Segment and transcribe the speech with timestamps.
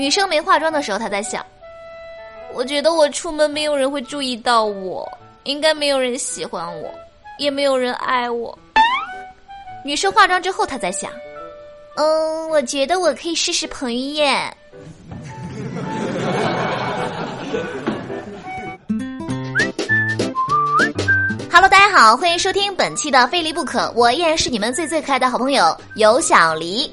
[0.00, 1.44] 女生没化妆的时候，她在想：
[2.54, 5.06] 我觉得我出门没有人会注意到我，
[5.42, 6.90] 应该没有人喜欢我，
[7.38, 8.58] 也没有人爱我。
[9.84, 11.12] 女生化妆之后，她在想：
[11.96, 14.32] 嗯，我觉得我可以试试彭于晏。
[21.52, 26.90] Hello，大家好，欢迎收听本期的《非离不可》，我依然是你们最最可爱的好朋友有小黎。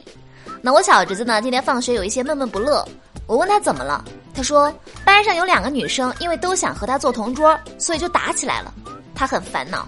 [0.61, 2.85] 那我小侄子呢，今天放学有一些闷闷不乐。
[3.25, 4.03] 我问他怎么了，
[4.33, 4.73] 他说
[5.05, 8.73] 班上有两个女生，因为都想和他做同桌，所以就打起来了。
[9.13, 9.87] 他很烦恼。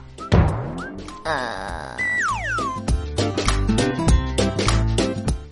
[1.24, 1.96] 呃，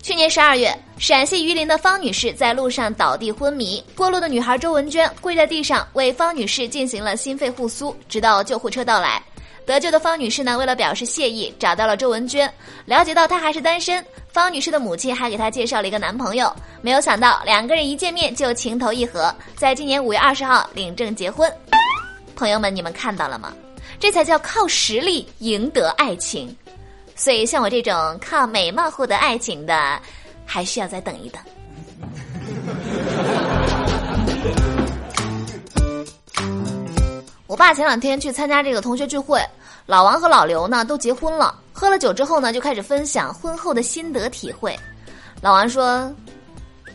[0.02, 9.22] 去年十二月，陕西榆林的方女士在路上倒地昏迷，过路的女孩周文娟跪在地上为方女士进行了心肺复苏，直到救护车到来。
[9.68, 12.50] 得救的方女士呢，为了表示谢意，找到了周文娟，
[12.86, 14.02] 了解到她还是单身。
[14.32, 21.52] 方女士的母亲还给她介绍了一个男朋友，没有想到两个人一见面就情投意合，在今年五月二十号领证结婚。
[22.34, 23.52] 朋友们，你们看到了吗？
[24.00, 26.56] 这才叫靠实力赢得爱情。
[27.14, 30.00] 所以像我这种靠美貌获得爱情的，
[30.46, 31.42] 还需要再等一等。
[37.48, 39.42] 我爸前两天去参加这个同学聚会，
[39.86, 41.58] 老王和老刘呢都结婚了。
[41.72, 44.78] 喝了酒之后呢，就开始分享婚后的心得体会。
[45.40, 46.14] 老王说：“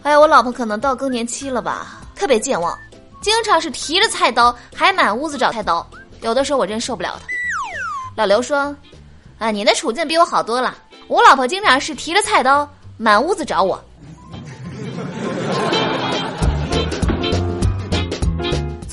[0.03, 2.77] 哎呀，我老婆可能到更年期了吧，特别健忘，
[3.19, 5.83] 经常是提着菜刀还满屋子找菜刀，
[6.21, 7.27] 有的时候我真受不了她。”
[8.15, 8.75] 老刘说
[9.39, 13.83] ：“啊，你的处境比我好多了，我老婆经常是提着菜刀满屋子找我。”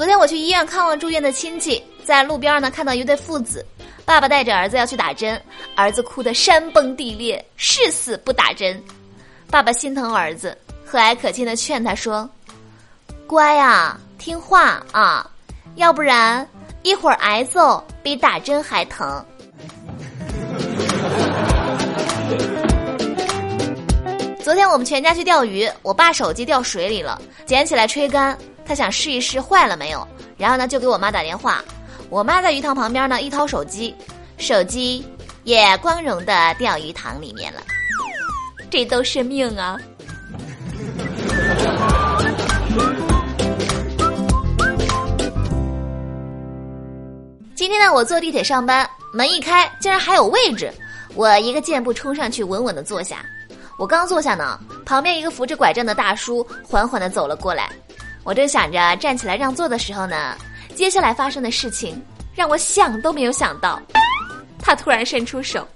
[0.01, 3.63] 昨天我去医院看望住院的亲戚，在路边呢看到一对父子，
[4.03, 5.39] 爸爸带着儿子要去打针，
[5.75, 8.83] 儿子哭得山崩地裂，誓死不打针。
[9.51, 10.57] 爸爸心疼儿子，
[10.87, 12.27] 和蔼可亲的劝他说
[13.29, 15.31] ：“乖啊，听话啊，
[15.75, 16.49] 要不然
[16.83, 19.23] 一会儿挨揍比打针还疼。”
[24.43, 28.37] 昨天我们全家去钓鱼，我爸手机掉水里了，捡起来吹干。
[28.71, 31.61] 他想试一试坏了没有，然后呢就给我妈打电话。
[32.09, 33.93] 我妈在鱼塘旁边呢，一掏手机，
[34.39, 35.05] 手机
[35.43, 37.61] 也光荣的掉鱼塘里面了。
[38.71, 39.77] 这都是命啊！
[47.57, 50.73] 今天呢，我坐地铁上班，门一开，竟然还有位置，
[51.17, 53.17] 我一个箭步冲上去，稳稳的坐下。
[53.77, 57.69] 我刚坐下呢，旁边一个扶着拐杖的大叔缓缓的走了过来。
[58.23, 60.37] 我正想着站起来让座的时候呢，
[60.75, 62.01] 接下来发生的事情
[62.35, 63.81] 让我想都没有想到。
[64.59, 65.67] 他突然伸出手，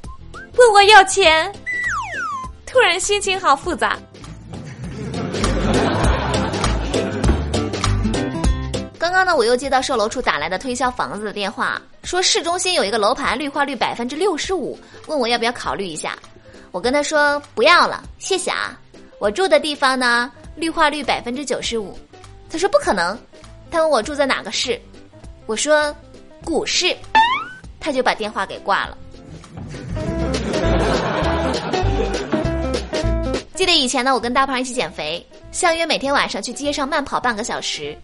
[0.56, 1.50] 问我要钱，
[2.66, 3.98] 突然心情好复杂。
[8.98, 16.16] 刚刚呢，我又接到售楼处打来的推销房子的电话，说市中心有一个楼盘绿化率百分之六十五，问我要不要考虑一下。
[16.72, 18.78] 我跟他说不要了，谢谢啊。
[19.18, 21.98] 我住的地方呢，绿化率百分之九十五。
[22.54, 23.18] 他说不可能，
[23.68, 24.80] 他问我住在哪个市，
[25.44, 25.92] 我说
[26.44, 26.96] 股市，
[27.80, 28.96] 他就把电话给挂了。
[33.56, 37.98] 记得以前呢，我跟大胖一起减肥，相约每天晚上去街上慢跑半个小时，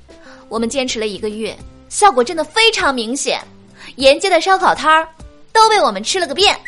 [0.48, 1.56] 我们坚持了一个月，
[1.88, 3.40] 效果真的非常明显，
[3.94, 5.08] 沿街的烧烤摊儿
[5.52, 6.58] 都被我们吃了个遍。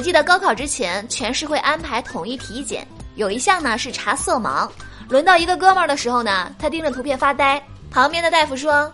[0.00, 4.66] 我记得高考之前，全市会安排统一体检，有一项呢是查色盲。
[5.10, 8.90] 轮到一个哥们儿的时候呢，他盯着图片发呆，旁边的大夫说：“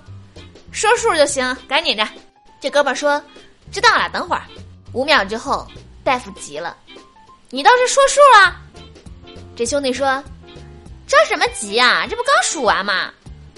[0.73, 2.05] 说数就行，赶紧的。”
[2.61, 3.23] 这哥们儿说
[3.71, 4.43] ：“知道了，等会儿。”
[4.95, 5.65] 五秒之后，
[6.03, 6.77] 大夫急了
[7.51, 8.57] ：“你倒是说数了！”
[9.55, 10.21] 这兄弟说
[11.07, 12.05] ：“着什么急呀？
[12.11, 13.13] 这不刚数完吗？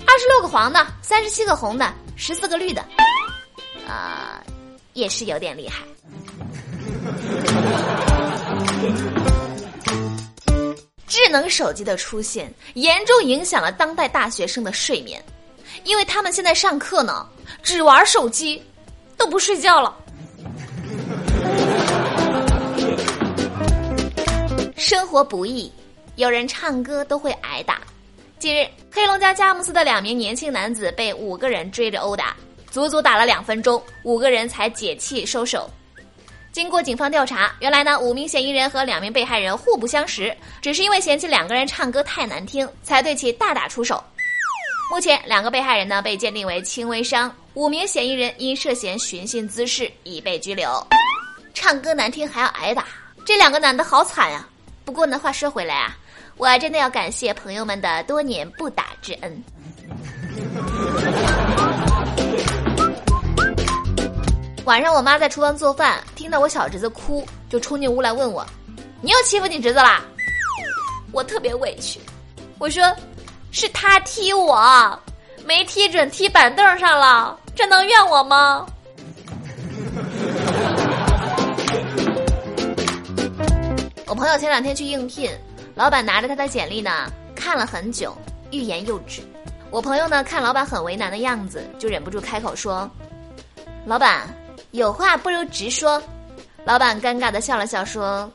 [0.06, 2.84] 二十六个黄的，三十七个红的，十四个绿的，
[3.89, 4.39] 啊，
[4.92, 5.83] 也是有点厉害。”
[11.07, 15.22] 智能手机的出现严重影响了当代大学生的睡眠，
[15.84, 17.27] 因为他们现在上课呢，
[17.63, 18.63] 只玩手机，
[19.16, 19.97] 都不睡觉了。
[24.77, 25.71] 生活不易，
[26.16, 27.81] 有人唱歌都会挨打。
[28.39, 32.37] 近日，黑龙江佳木斯的两名年轻男子被五个人追着殴打，
[32.71, 35.69] 足足打了两分钟，五个人才解气收手。
[36.59, 44.03] 经过警方调查，原来呢，五名嫌疑人和两名被害人互不相识，只是因为嫌弃两个人唱歌太难听，才对其大打出手。
[44.91, 50.84] 目前，两个被害人呢被鉴定为轻微伤，五名嫌疑人因涉嫌寻衅滋事已被拘留。
[51.55, 52.87] 唱歌难听还要挨打，
[53.25, 54.45] 这两个男的好惨啊。
[54.84, 55.97] 不过呢，话说回来啊，
[56.37, 59.45] 我真的要感谢朋友们的多年不打之恩。
[64.68, 68.44] 晚上我妈在厨房做饭，听到我小侄子哭，就冲进屋来问我
[69.00, 70.04] ：“你又欺负你侄子啦？”
[71.10, 71.98] 我特别委屈，
[72.59, 72.84] 我说
[73.50, 75.00] ：“是他踢我，
[75.47, 78.66] 没踢准，踢板凳上了，这能怨我吗？”
[84.06, 85.30] 我朋友前两天去应聘，
[85.74, 88.15] 老板拿着他的简历呢，看了很久，
[88.50, 89.22] 欲言又止。
[89.70, 92.86] 我朋友呢，看老板很为难的样子，就忍不住开口说
[93.86, 94.28] ：“老板，
[94.70, 96.03] 有话不如直说。”
[96.65, 98.30] 老板尴尬的笑了笑说：“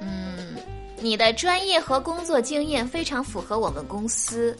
[0.00, 0.56] 嗯，
[1.00, 4.56] 你的专业和工作经验非常符合我们公司，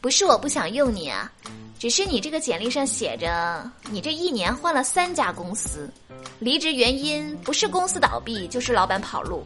[0.00, 1.28] 不是我不想用你啊，
[1.76, 5.90] 只是你这个简历上写着你这一年换了三家公司，
[6.38, 9.44] 离职原因不是公司倒闭就是老板跑路，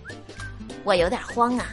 [0.85, 1.65] 我有点慌啊。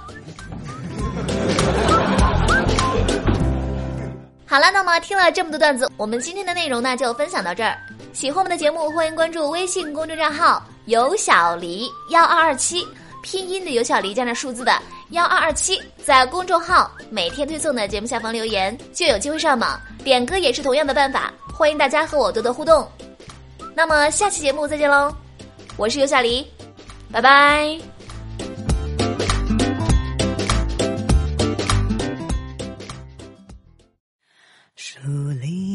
[4.50, 7.78] 好了，那么听了这么多段子，我们今天的内容呢就分享到这儿。
[8.14, 12.86] 喜欢我们的节目，欢迎关注微信公众账号“有小黎幺二二七”，
[13.22, 14.74] 拼音的有小黎加上数字的
[15.12, 19.80] 幺二二七，在公众号每天推送的节目下方留言，就有机会上榜。
[20.04, 22.92] 点歌也是同样的办法，欢迎大家和我多多互动。
[23.76, 25.14] 那么下期节目再见喽，
[25.78, 26.44] 我是有小黎，
[27.12, 27.99] 拜拜。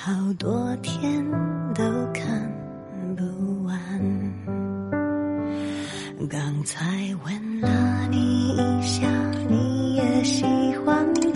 [0.00, 1.28] 好多天
[1.74, 1.82] 都
[2.14, 2.24] 看
[3.16, 3.76] 不完。
[6.30, 6.86] 刚才
[7.24, 9.08] 吻了你一下，
[9.48, 10.44] 你也喜
[10.84, 11.32] 欢对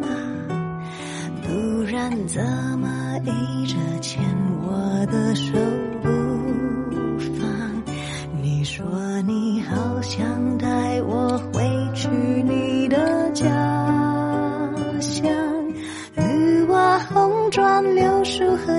[0.00, 0.06] 吗？
[1.42, 2.40] 不然怎
[2.78, 4.22] 么一直牵
[4.62, 5.58] 我的手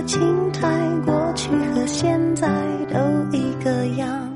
[0.07, 0.69] 树和青苔，
[1.05, 2.47] 过去和现在
[2.85, 2.97] 都
[3.37, 4.31] 一个样。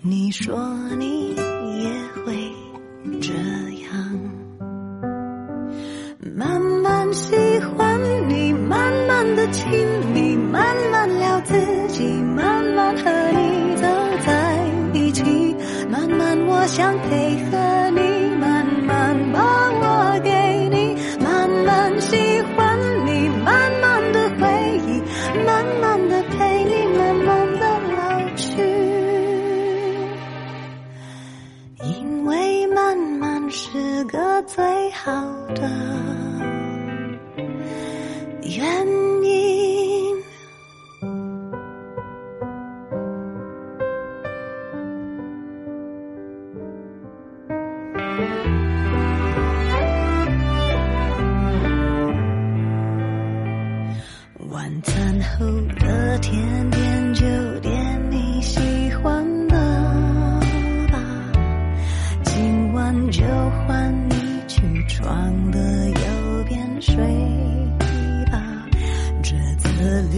[0.00, 0.58] 你说
[0.98, 1.90] 你也
[2.24, 2.50] 会
[3.20, 3.34] 这
[3.84, 3.90] 样，
[6.34, 7.36] 慢慢习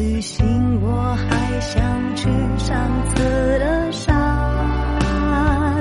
[0.02, 1.80] 旅行我还想
[2.16, 2.28] 去。
[2.58, 2.76] 上
[3.08, 3.22] 次
[3.60, 4.12] 的沙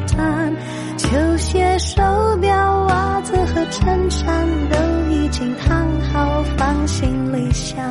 [0.08, 0.56] 滩，
[0.96, 2.04] 球鞋、手
[2.40, 4.78] 表、袜子和衬衫都
[5.10, 7.84] 已经烫好，放行李箱，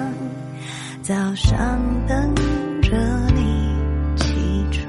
[1.03, 1.59] 早上
[2.07, 2.35] 等
[2.81, 2.97] 着
[3.35, 3.75] 你
[4.15, 4.89] 起床。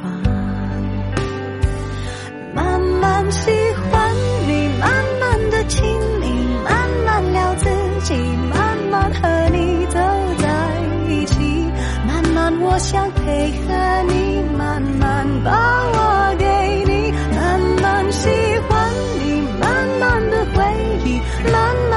[2.54, 3.50] 慢慢喜
[3.90, 4.14] 欢
[4.48, 5.84] 你，慢慢的亲
[6.20, 6.30] 密，
[6.64, 7.68] 慢慢聊自
[8.04, 8.14] 己，
[12.82, 16.46] 想配合你，慢慢把我给
[16.86, 18.28] 你，慢慢喜
[18.68, 20.64] 欢你，慢慢的回
[21.06, 21.22] 忆，
[21.52, 21.91] 慢慢。